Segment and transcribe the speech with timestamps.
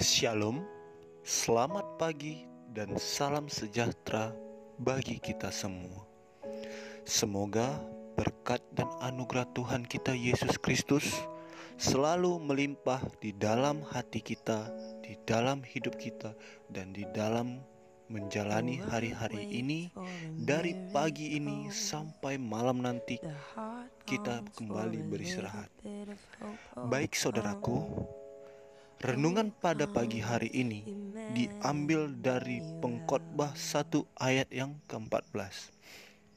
[0.00, 0.64] Shalom,
[1.20, 4.32] selamat pagi, dan salam sejahtera
[4.80, 6.08] bagi kita semua.
[7.04, 7.76] Semoga
[8.16, 11.04] berkat dan anugerah Tuhan kita Yesus Kristus
[11.76, 14.72] selalu melimpah di dalam hati kita,
[15.04, 16.32] di dalam hidup kita,
[16.72, 17.60] dan di dalam
[18.08, 19.88] menjalani hari-hari ini
[20.40, 23.20] dari pagi ini sampai malam nanti
[24.04, 25.72] kita kembali beristirahat.
[26.92, 28.04] Baik saudaraku,
[29.02, 30.86] Renungan pada pagi hari ini
[31.34, 35.74] diambil dari pengkhotbah satu ayat yang ke-14.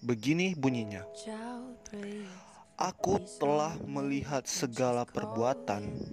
[0.00, 1.04] Begini bunyinya.
[2.80, 6.08] Aku telah melihat segala perbuatan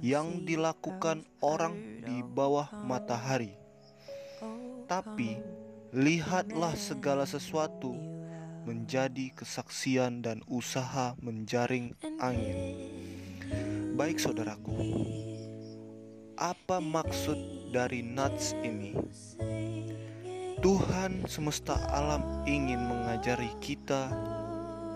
[0.00, 3.52] yang dilakukan orang di bawah matahari.
[4.88, 5.36] Tapi
[5.92, 7.92] lihatlah segala sesuatu
[8.64, 11.92] menjadi kesaksian dan usaha menjaring
[12.24, 12.56] angin.
[13.92, 14.72] Baik saudaraku,
[16.42, 18.98] apa maksud dari nats ini?
[20.58, 24.10] Tuhan semesta alam ingin mengajari kita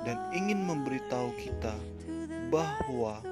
[0.03, 1.70] dan ingin memberitahu kita
[2.51, 3.23] bahwa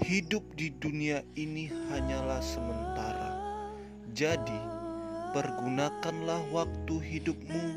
[0.00, 3.36] hidup di dunia ini hanyalah sementara.
[4.16, 4.56] Jadi,
[5.36, 7.76] pergunakanlah waktu hidupmu,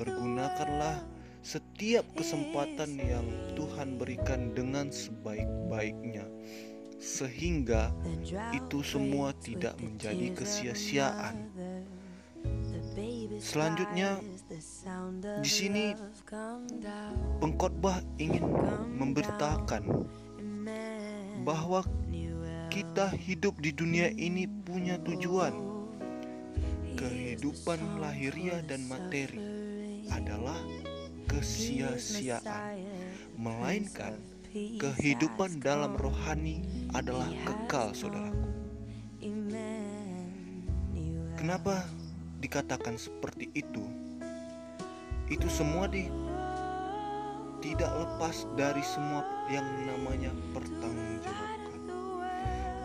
[0.00, 1.04] pergunakanlah
[1.44, 6.24] setiap kesempatan yang Tuhan berikan dengan sebaik-baiknya
[6.98, 7.94] sehingga
[8.50, 11.46] itu semua tidak menjadi kesia-siaan.
[13.38, 14.18] Selanjutnya,
[15.38, 15.94] di sini
[17.38, 18.42] pengkhotbah ingin
[18.98, 19.82] memberitakan
[21.46, 21.86] bahwa
[22.68, 25.54] kita hidup di dunia ini punya tujuan.
[26.98, 29.38] Kehidupan lahiriah dan materi
[30.10, 30.58] adalah
[31.30, 32.42] kesia-siaan,
[33.38, 34.18] melainkan
[34.54, 36.64] kehidupan dalam rohani
[36.96, 38.48] adalah kekal, saudaraku.
[41.38, 41.86] Kenapa
[42.42, 43.84] dikatakan seperti itu?
[45.30, 46.10] Itu semua di
[47.62, 51.80] tidak lepas dari semua yang namanya pertanggungjawabkan.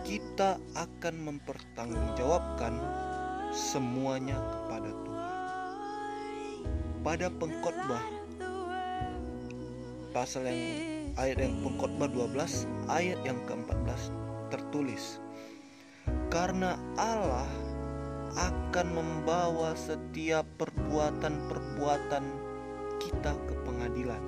[0.05, 2.73] Kita akan mempertanggungjawabkan
[3.53, 5.33] semuanya kepada Tuhan.
[7.03, 8.05] Pada pengkhotbah
[10.13, 14.01] pasal yang ayat yang pengkhotbah 12 ayat yang ke-14
[14.49, 15.21] tertulis
[16.33, 17.45] karena Allah
[18.33, 22.25] akan membawa setiap perbuatan-perbuatan
[22.97, 24.23] kita ke pengadilan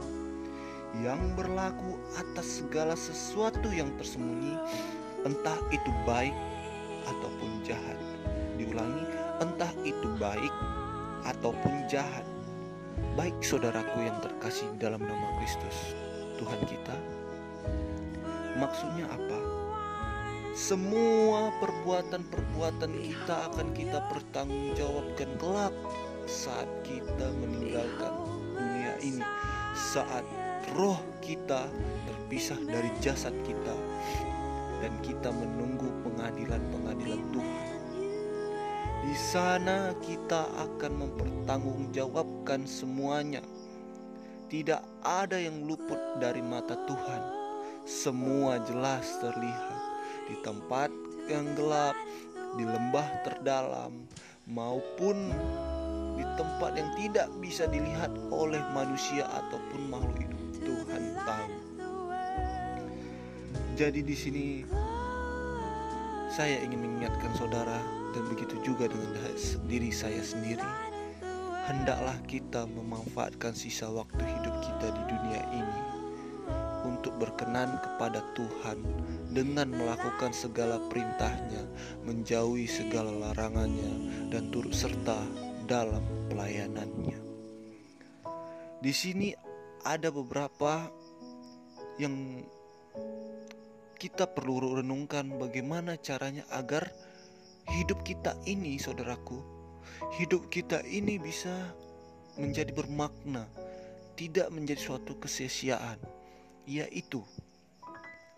[1.01, 4.53] yang berlaku atas segala sesuatu yang tersembunyi
[5.25, 6.37] entah itu baik
[7.09, 7.97] ataupun jahat.
[8.55, 9.03] Diulangi
[9.41, 10.53] entah itu baik
[11.25, 12.23] ataupun jahat.
[13.17, 16.95] Baik saudaraku yang terkasih dalam nama Kristus Tuhan kita?
[18.55, 19.39] Maksudnya apa?
[20.55, 25.75] Semua perbuatan-perbuatan kita akan kita pertanggungjawabkan kelak
[26.23, 28.13] saat kita meninggalkan
[28.55, 29.25] dunia ini,
[29.75, 30.23] saat
[30.79, 31.67] roh kita
[32.07, 33.75] terpisah dari jasad kita
[34.79, 37.65] dan kita menunggu pengadilan-pengadilan Tuhan.
[39.05, 43.43] Di sana kita akan mempertanggungjawabkan semuanya
[44.49, 47.21] tidak ada yang luput dari mata Tuhan.
[47.85, 49.81] Semua jelas terlihat
[50.29, 50.89] di tempat
[51.29, 51.97] yang gelap,
[52.57, 54.05] di lembah terdalam,
[54.49, 55.33] maupun
[56.17, 60.41] di tempat yang tidak bisa dilihat oleh manusia ataupun makhluk hidup.
[60.65, 61.53] Tuhan tahu.
[63.77, 64.45] Jadi di sini
[66.31, 67.77] saya ingin mengingatkan saudara
[68.15, 69.13] dan begitu juga dengan
[69.67, 70.84] diri saya sendiri
[71.65, 75.81] hendaklah kita memanfaatkan sisa waktu hidup kita di dunia ini
[76.85, 78.77] untuk berkenan kepada Tuhan
[79.33, 81.65] dengan melakukan segala perintahnya,
[82.05, 85.17] menjauhi segala larangannya, dan turut serta
[85.65, 87.17] dalam pelayanannya.
[88.85, 89.33] Di sini
[89.81, 90.85] ada beberapa
[91.97, 92.45] yang
[93.97, 96.85] kita perlu renungkan bagaimana caranya agar
[97.73, 99.54] hidup kita ini, saudaraku,
[100.19, 101.73] hidup kita ini bisa
[102.35, 103.47] menjadi bermakna,
[104.19, 105.99] tidak menjadi suatu kesia-siaan,
[106.67, 107.23] yaitu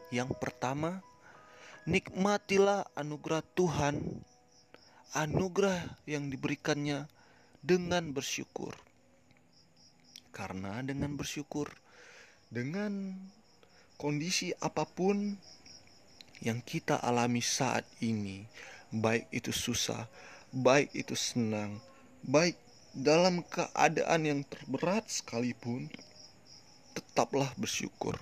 [0.07, 1.03] yang pertama,
[1.83, 4.23] nikmatilah anugerah Tuhan,
[5.11, 7.11] anugerah yang diberikannya
[7.59, 8.71] dengan bersyukur.
[10.31, 11.67] Karena dengan bersyukur,
[12.47, 13.19] dengan
[13.99, 15.35] kondisi apa pun
[16.39, 18.47] yang kita alami saat ini,
[18.93, 20.07] baik itu susah,
[20.57, 21.77] baik itu senang,
[22.25, 22.57] baik
[22.97, 25.85] dalam keadaan yang terberat sekalipun,
[26.97, 28.17] tetaplah bersyukur,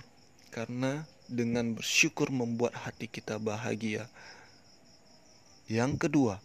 [0.52, 4.04] karena dengan bersyukur membuat hati kita bahagia.
[5.64, 6.44] Yang kedua,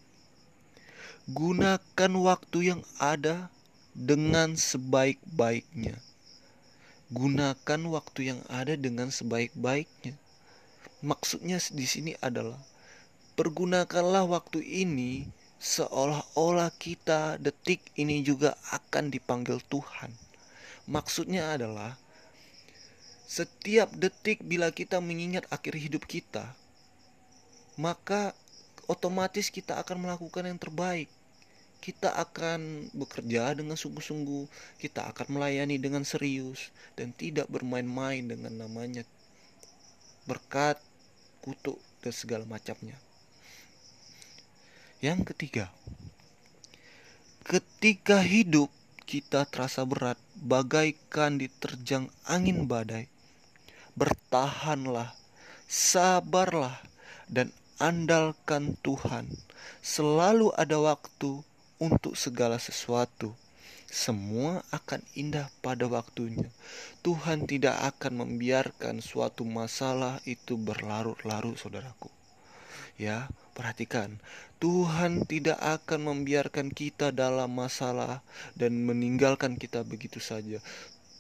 [1.28, 3.52] gunakan waktu yang ada
[3.92, 6.00] dengan sebaik-baiknya.
[7.12, 10.16] Gunakan waktu yang ada dengan sebaik-baiknya.
[11.04, 12.56] Maksudnya di sini adalah
[13.36, 15.28] pergunakanlah waktu ini
[15.62, 20.10] seolah-olah kita detik ini juga akan dipanggil Tuhan.
[20.90, 21.94] Maksudnya adalah
[23.30, 26.58] setiap detik bila kita mengingat akhir hidup kita,
[27.78, 28.34] maka
[28.90, 31.08] otomatis kita akan melakukan yang terbaik
[31.82, 34.46] kita akan bekerja dengan sungguh-sungguh,
[34.78, 39.02] kita akan melayani dengan serius dan tidak bermain-main dengan namanya
[40.30, 40.78] berkat,
[41.42, 43.02] kutuk dan segala macamnya.
[45.02, 45.74] Yang ketiga,
[47.42, 48.70] ketika hidup
[49.10, 53.10] kita terasa berat bagaikan diterjang angin badai,
[53.98, 55.18] bertahanlah,
[55.66, 56.86] sabarlah
[57.26, 57.50] dan
[57.82, 59.26] andalkan Tuhan.
[59.82, 61.42] Selalu ada waktu
[61.82, 63.34] untuk segala sesuatu.
[63.90, 66.48] Semua akan indah pada waktunya.
[67.02, 72.08] Tuhan tidak akan membiarkan suatu masalah itu berlarut-larut, saudaraku.
[73.02, 74.20] Ya, perhatikan,
[74.62, 78.24] Tuhan tidak akan membiarkan kita dalam masalah
[78.56, 80.60] dan meninggalkan kita begitu saja.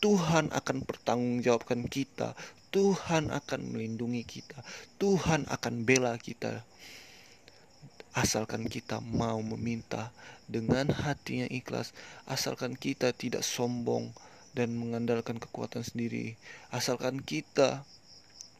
[0.01, 2.33] Tuhan akan pertanggungjawabkan kita.
[2.71, 4.63] Tuhan akan melindungi kita.
[4.97, 6.63] Tuhan akan bela kita
[8.11, 10.11] asalkan kita mau meminta
[10.51, 11.95] dengan hati yang ikhlas,
[12.27, 14.11] asalkan kita tidak sombong
[14.51, 16.35] dan mengandalkan kekuatan sendiri,
[16.75, 17.87] asalkan kita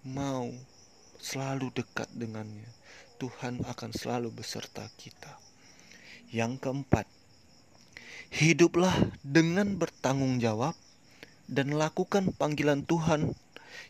[0.07, 0.47] mau
[1.19, 2.67] selalu dekat dengannya,
[3.21, 5.37] Tuhan akan selalu beserta kita.
[6.33, 7.05] Yang keempat,
[8.33, 10.73] hiduplah dengan bertanggung jawab
[11.45, 13.37] dan lakukan panggilan Tuhan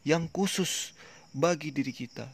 [0.03, 0.91] yang khusus
[1.31, 2.27] bagi diri kita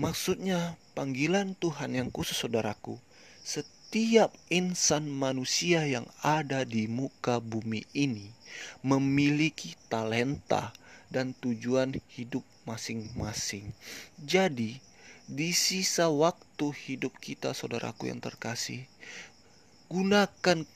[0.00, 2.96] Maksudnya panggilan Tuhan yang khusus saudaraku,
[3.44, 8.32] setiap insan manusia yang ada di muka bumi ini
[8.80, 10.72] memiliki talenta
[11.12, 13.68] dan tujuan hidup masing-masing.
[14.16, 14.80] Jadi,
[15.32, 18.84] di sisa waktu hidup kita saudaraku yang terkasih,
[19.88, 20.68] gunakan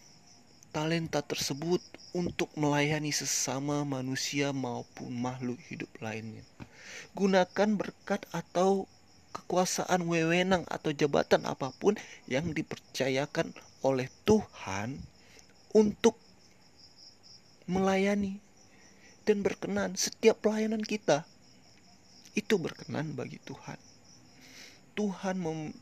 [0.72, 1.84] talenta tersebut
[2.16, 6.40] untuk melayani sesama manusia maupun makhluk hidup lainnya.
[7.12, 8.88] Gunakan berkat atau
[9.36, 11.92] kekuasaan wewenang atau jabatan apa pun
[12.24, 13.52] yang dipercayakan
[13.84, 14.96] oleh Tuhan
[15.76, 16.16] untuk
[17.68, 18.40] melayani
[19.28, 21.28] dan berkenan setiap pelayanan kita
[22.32, 23.95] itu berkenan bagi Tuhan.
[24.96, 25.76] Tuhan mem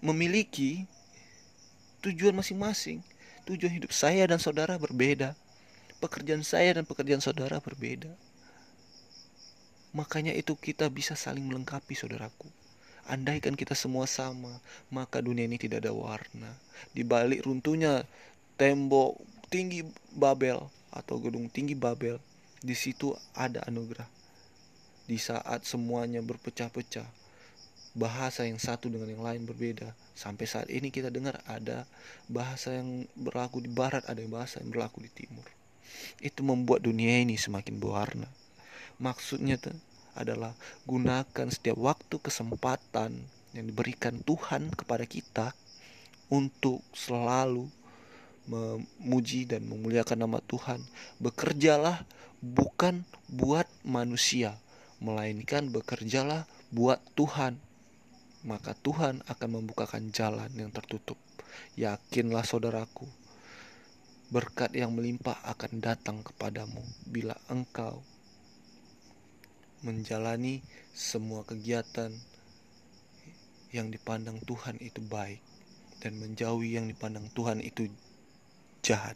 [0.00, 0.88] memiliki
[2.00, 3.04] tujuan masing-masing.
[3.44, 5.36] Tujuan hidup saya dan saudara berbeda.
[6.00, 8.08] Pekerjaan saya dan pekerjaan saudara berbeda.
[9.92, 12.48] Makanya itu kita bisa saling melengkapi saudaraku.
[13.08, 14.52] Andaikan kita semua sama,
[14.92, 16.52] maka dunia ini tidak ada warna.
[16.92, 18.04] Di balik runtuhnya
[18.60, 19.16] tembok
[19.48, 19.80] tinggi
[20.12, 20.60] Babel
[20.92, 22.20] atau gedung tinggi Babel,
[22.60, 24.17] di situ ada anugerah.
[25.08, 27.08] Di saat semuanya berpecah-pecah,
[27.96, 29.90] bahasa yang satu dengan yang lain berbeda.
[30.12, 31.88] Sampai saat ini kita dengar ada
[32.28, 35.48] bahasa yang berlaku di barat, ada bahasa yang berlaku di timur.
[36.20, 38.28] Itu membuat dunia ini semakin berwarna.
[39.00, 39.74] Maksudnya tuh
[40.18, 40.52] adalah
[40.84, 43.14] gunakan setiap waktu kesempatan
[43.54, 45.54] yang diberikan Tuhan kepada kita
[46.28, 47.70] untuk selalu
[48.48, 50.80] memuji dan memuliakan nama Tuhan.
[51.20, 52.04] Bekerjalah
[52.40, 54.56] bukan buat manusia,
[54.98, 57.58] melainkan bekerjalah buat Tuhan.
[58.46, 61.18] Maka Tuhan akan membukakan jalan yang tertutup.
[61.74, 63.06] Yakinlah saudaraku,
[64.30, 68.04] berkat yang melimpah akan datang kepadamu bila engkau
[69.82, 70.58] menjalani
[70.90, 72.10] semua kegiatan
[73.70, 75.38] yang dipandang Tuhan itu baik
[76.02, 77.86] dan menjauhi yang dipandang Tuhan itu
[78.82, 79.14] jahat.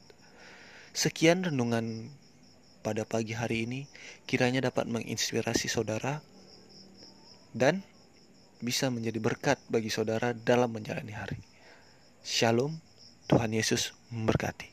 [0.93, 2.13] Sekian renungan
[2.83, 3.81] pada pagi hari ini
[4.27, 6.19] kiranya dapat menginspirasi saudara
[7.55, 7.87] dan
[8.59, 11.39] bisa menjadi berkat bagi saudara dalam menjalani hari.
[12.23, 12.79] Shalom,
[13.31, 14.72] Tuhan Yesus memberkati.